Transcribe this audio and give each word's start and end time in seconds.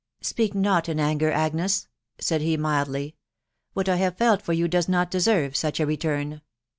"Speak 0.21 0.55
not 0.55 0.89
in 0.89 0.99
anger, 0.99 1.29
Agnes!".... 1.31 1.87
said 2.19 2.41
he 2.41 2.57
mildly."' 2.57 3.17
What 3.75 3.87
I 3.87 3.97
have 3.97 4.17
felt 4.17 4.41
for 4.41 4.51
you 4.51 4.67
does 4.67 4.89
not 4.89 5.11
deserve 5.11 5.55
such 5.55 5.79
a 5.79 5.85
return." 5.85 6.41